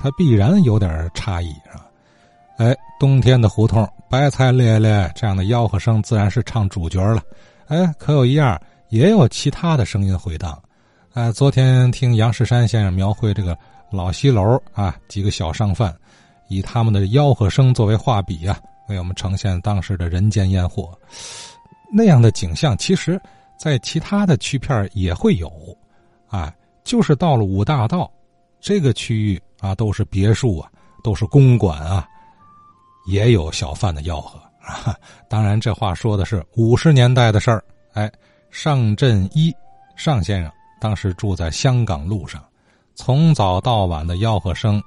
[0.00, 1.84] 它必然有点差异啊。
[2.56, 7.22] 哎，冬天的胡同，白菜咧咧这样的吆喝声自然是唱主角了。
[7.66, 10.60] 哎，可有一样，也有其他的声音回荡。
[11.12, 13.56] 哎，昨天听杨世山先生描绘这个
[13.90, 15.94] 老西楼啊，几个小商贩
[16.48, 18.58] 以他们的吆喝声作为画笔啊，
[18.88, 20.96] 为我们呈现当时的人间烟火。
[21.92, 23.20] 那样的景象，其实，
[23.58, 25.50] 在其他的区片也会有，
[26.28, 26.52] 啊，
[26.84, 28.10] 就是到了五大道
[28.60, 30.70] 这个区域啊，都是别墅啊，
[31.02, 32.06] 都是公馆啊，
[33.06, 34.94] 也有小贩的吆喝啊。
[35.28, 37.62] 当然，这话说的是五十年代的事儿。
[37.94, 38.10] 哎，
[38.50, 39.52] 尚振一
[39.96, 42.42] 尚先生当时住在香港路上，
[42.94, 44.82] 从早到晚的吆喝声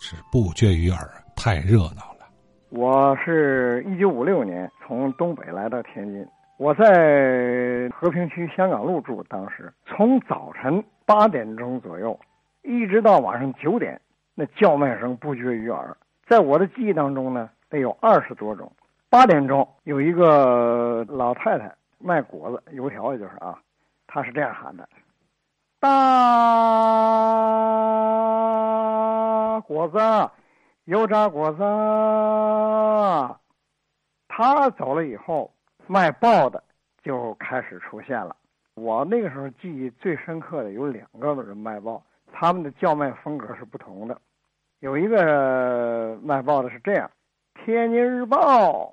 [0.00, 2.26] 是不绝于耳，太热闹了。
[2.70, 6.26] 我是一九五六年从东北来到天津。
[6.58, 12.18] 我在和平区香港路住，当时从早晨八点钟左右，
[12.62, 13.98] 一直到晚上九点，
[14.40, 15.96] 那叫卖声不绝于耳。
[16.28, 18.70] 在我的记忆当中呢，得有二十多种。
[19.10, 23.58] 八点钟有一个老太太卖果子、油条，也就是啊，
[24.06, 24.88] 她是这样喊的
[25.80, 25.90] ：“大
[29.62, 29.98] 果子，
[30.84, 31.58] 油炸果子。”
[34.28, 35.52] 她走了以后。
[35.90, 36.62] 卖报的
[37.02, 38.36] 就开始出现了。
[38.74, 44.20] 我那个时候记忆最深刻的有两个人卖报，他们的叫卖风格是不同的。
[44.80, 47.10] 有一个卖报的是这样：
[47.64, 48.38] 《天津日报》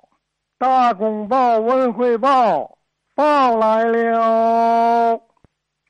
[0.58, 2.62] 大公报》《文汇报》
[3.14, 5.20] 报来了，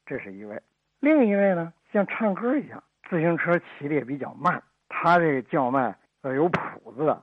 [0.05, 0.61] 这是一位。
[1.01, 7.23] 另一位呢，像唱歌一样，自行车骑的也比较慢，他这个叫卖呃有谱子的，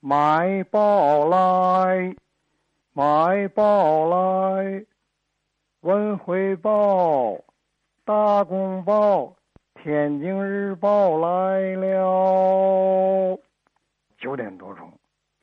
[0.00, 2.14] 买报来。
[2.94, 4.64] 买报来，
[5.80, 7.30] 《文汇报》
[8.04, 9.18] 《大公报》
[9.82, 13.36] 《天津日报》来了。
[14.16, 14.88] 九点多钟，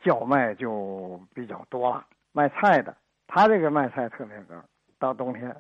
[0.02, 2.06] 叫卖就比较多了。
[2.32, 2.96] 卖菜的，
[3.28, 4.56] 他这个卖菜特别高。
[4.98, 5.54] 到冬天，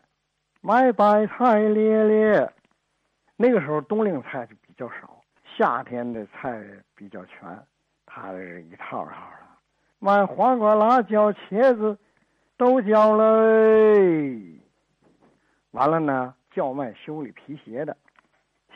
[0.62, 2.50] 卖白菜咧咧。
[3.35, 5.22] 那个时候冬令菜就比较少，
[5.57, 6.63] 夏天的菜
[6.95, 7.62] 比较全。
[8.06, 9.45] 他是一套套的。
[10.00, 11.97] 卖黄瓜、辣椒、茄子，
[12.56, 14.57] 都交嘞。
[15.72, 17.97] 完了呢，叫卖修理皮鞋的，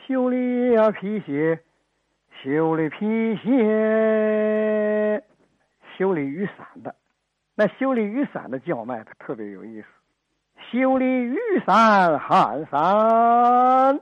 [0.06, 1.58] 修理呀皮鞋，
[2.42, 5.24] 修理皮鞋，
[5.96, 6.94] 修理雨伞的，
[7.54, 9.86] 那修理雨伞的叫卖它特别有意思。
[10.70, 13.98] 修理雨伞喊伞，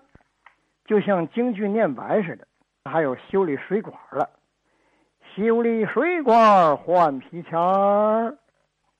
[0.87, 2.49] 就像京剧念白似的。
[2.91, 4.29] 还有修理水管的。
[5.37, 8.37] 修理水管换皮钱儿，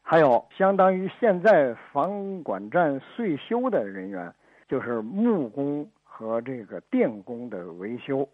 [0.03, 4.33] 还有相当于现在房管站岁修的人员，
[4.69, 5.91] 就是木工
[6.23, 8.29] 和这个电工的维修，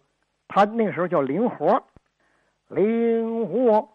[0.47, 1.83] 他那个时候叫灵活，
[2.69, 3.89] 灵活，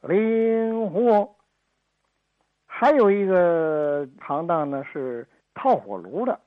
[0.00, 1.36] 灵活。
[2.66, 6.40] 还有一个行当呢是套火炉的，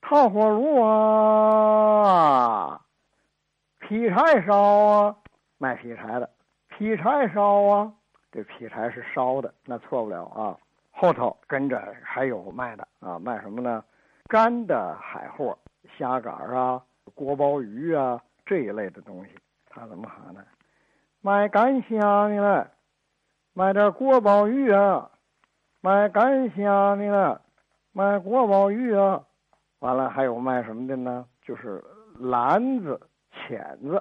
[0.00, 2.80] 套火炉啊，
[3.80, 5.16] 劈柴烧啊。
[5.58, 6.30] 卖劈柴的，
[6.68, 7.92] 劈柴烧啊，
[8.32, 10.56] 这劈柴是烧的，那错不了啊。
[10.90, 13.84] 后头跟着还有卖的啊，卖什么呢？
[14.30, 15.58] 干的海货，
[15.98, 16.80] 虾杆啊，
[17.16, 19.32] 锅包鱼啊这一类的东西。
[19.68, 20.40] 他怎么喊呢？
[21.20, 22.70] 卖干虾的了，
[23.54, 25.10] 卖点锅包鱼啊，
[25.80, 27.42] 卖干虾的了，
[27.90, 29.20] 卖锅包鱼啊。
[29.80, 31.26] 完了还有卖什么的呢？
[31.42, 31.82] 就是
[32.20, 33.00] 篮子、
[33.32, 34.00] 钳子。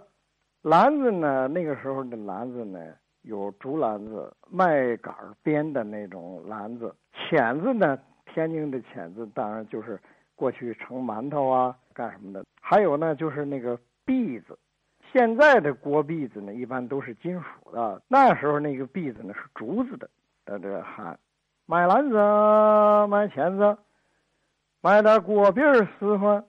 [0.61, 1.47] 篮子呢？
[1.47, 2.79] 那个时候的篮子呢，
[3.23, 5.11] 有竹篮子、麦秆
[5.41, 6.95] 编的那种篮子。
[7.13, 7.97] 钳子呢，
[8.27, 9.99] 天津的钳子当然就是
[10.39, 12.45] 过去盛馒头啊、干什么的。
[12.61, 14.57] 还有呢，就是那个篦子。
[15.11, 18.01] 现在的锅篦子呢，一般都是金属的。
[18.07, 20.09] 那时候那个篦子呢是竹子的。
[20.45, 21.19] 在这喊，
[21.65, 22.15] 买篮子、
[23.07, 23.77] 买钳子、
[24.79, 26.41] 买点锅篦使唤。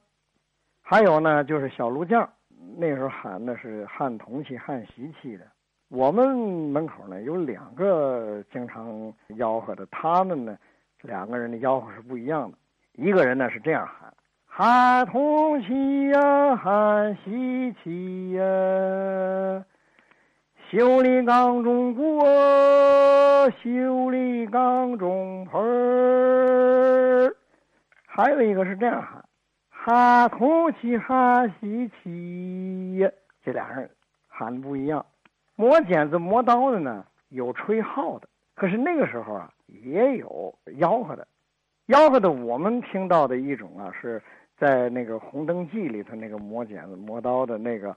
[0.80, 2.30] 还有呢，就是小炉匠。
[2.76, 5.44] 那时候喊的是焊铜器、焊锡器的。
[5.88, 10.56] 我们门口呢有两个经常吆喝的，他们呢
[11.02, 12.56] 两个人的吆喝是不一样的。
[12.94, 14.12] 一个人呢是这样喊：
[14.46, 19.64] 焊铜器呀，焊锡器呀，
[20.70, 22.24] 修理缸中锅，
[23.62, 27.34] 修理缸中盆儿。
[28.06, 29.24] 还有一个是这样喊。
[29.70, 33.10] 哈铜器哈锡器，
[33.42, 33.88] 这俩人
[34.28, 35.06] 喊的不一样。
[35.56, 38.28] 磨剪子磨刀的呢，有吹号的。
[38.54, 41.26] 可是那个时候啊，也有吆喝的。
[41.90, 44.22] 吆喝的，我们听到的一种啊，是
[44.56, 47.96] 在那个《红灯记》里头那个磨剪子磨刀的那个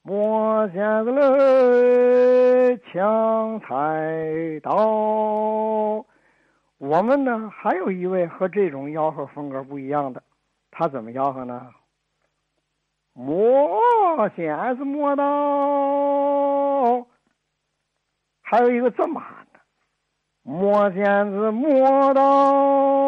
[0.00, 6.02] 磨剪子嘞，抢菜刀。
[6.78, 10.22] 我们呢还有一位和这种吆喝风格不一样的，
[10.70, 11.68] 他怎么吆喝呢？
[13.12, 13.78] 磨
[14.34, 17.06] 剪子磨刀，
[18.40, 19.60] 还有一个这么喊的：
[20.42, 23.03] 磨剪子磨刀。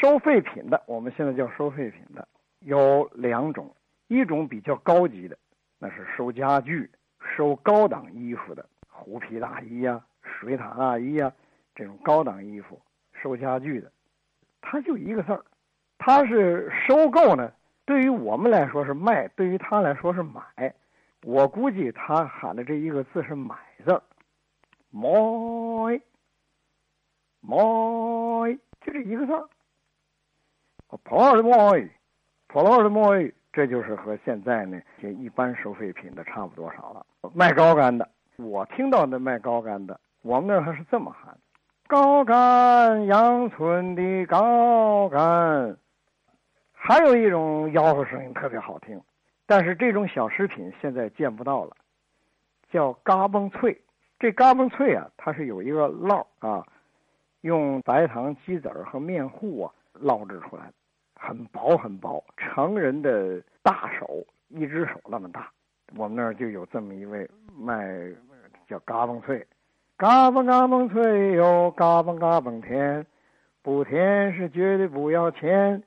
[0.00, 2.26] 收废品的，我们现在叫收废品的
[2.60, 3.70] 有两种，
[4.08, 5.36] 一种比较高级的，
[5.78, 6.90] 那是收家具、
[7.36, 11.30] 收高档衣服的，虎皮大衣呀、水獭大衣呀，
[11.74, 12.80] 这种高档衣服
[13.12, 13.92] 收家具的，
[14.62, 15.44] 他就一个字儿，
[15.98, 17.52] 他是收购呢。
[17.84, 20.74] 对于我们来说是卖，对于他来说是买。
[21.24, 23.54] 我估计他喊的这一个字是“买”
[23.84, 24.02] 字儿，
[24.90, 26.00] 买，
[27.42, 29.46] 买，就这一个字儿。
[30.98, 31.88] 破烂的买，
[32.48, 37.04] 破烂的买，这就是和现在呢这一般收废品的差不多少了。
[37.34, 41.36] 卖高杆的，我听到的卖高杆的，我们那儿还是这么喊：
[41.86, 45.76] 高杆杨村的高杆。
[46.72, 49.00] 还有一种吆喝声音特别好听，
[49.46, 51.76] 但是这种小食品现在见不到了，
[52.72, 53.80] 叫嘎嘣脆。
[54.18, 56.66] 这嘎嘣脆啊，它是有一个烙啊，
[57.42, 60.72] 用白糖、鸡子儿和面糊啊烙制出来的，
[61.22, 65.50] 很薄很薄，成人的大手一只手那么大。
[65.94, 68.10] 我们那儿就有这么一位卖，
[68.66, 69.46] 叫嘎嘣脆，
[69.98, 73.06] 嘎嘣嘎嘣脆哟，嘎嘣嘎嘣甜，
[73.60, 75.82] 不甜是绝对不要钱。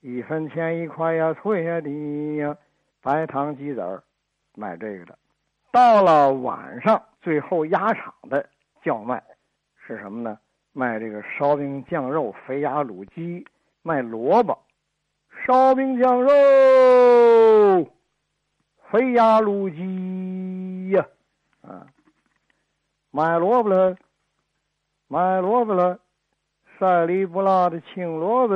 [0.00, 2.54] 一分钱一块呀，脆呀的呀，
[3.00, 4.02] 白糖鸡子儿，
[4.54, 5.18] 卖这个的。
[5.72, 8.46] 到了晚上，最后压场的
[8.82, 9.22] 叫卖
[9.78, 10.38] 是什么呢？
[10.74, 13.46] 卖这个烧饼酱肉、肥鸭卤鸡，
[13.82, 14.58] 卖萝卜。
[15.46, 16.30] 烧饼酱肉、
[18.90, 21.06] 肥鸭卤鸡呀，
[21.60, 21.86] 啊，
[23.10, 23.94] 卖萝卜了，
[25.06, 25.98] 卖萝卜了，
[26.78, 28.54] 塞里不辣的青萝卜。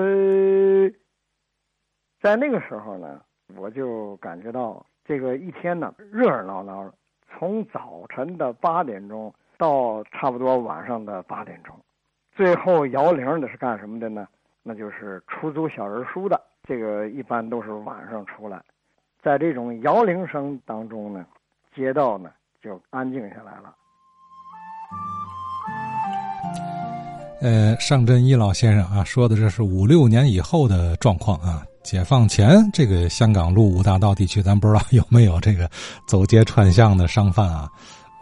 [2.22, 3.20] 在那个时候呢，
[3.54, 6.94] 我就感觉到这个一天呢热热闹闹的，
[7.28, 11.78] 从早晨的八点钟到差不多晚上的八点钟，
[12.32, 14.26] 最后摇铃的是干什么的呢？
[14.62, 18.60] 那就是出租小人书的，这个一般都是晚上出来，
[19.22, 21.24] 在这种摇铃声当中呢，
[21.74, 22.28] 街道呢
[22.62, 23.74] 就安静下来了。
[27.40, 31.64] 呃，尚振一老先生啊，说的这是五六年以后的状况啊。
[31.82, 35.70] 解放前，这个香港路五大道地区，咱不知道有没有这个
[36.06, 37.66] 走街串巷的商贩啊？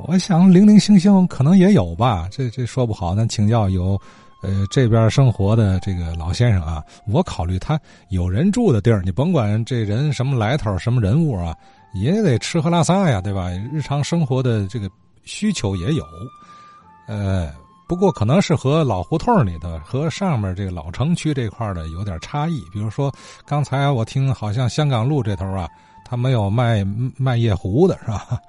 [0.07, 3.13] 我想零零星星可能也有吧，这这说不好。
[3.13, 4.01] 咱请教有，
[4.43, 7.81] 呃，这边生活的这个老先生啊，我考虑他
[8.11, 11.55] 有人住的地儿，你甭管这人什么来头、什么人物啊，
[11.95, 13.51] 也得吃喝拉撒呀，对吧？
[13.73, 14.89] 日常生活的这个
[15.25, 16.05] 需求也有，
[17.07, 17.51] 呃。
[17.89, 22.61] 不过可能是和老胡同里的和上面这个老城区这块的有点差异。
[22.73, 25.69] 比如说，刚才我听好像香港路这头啊，
[26.05, 26.85] 他没有卖
[27.17, 28.41] 卖夜壶的是吧？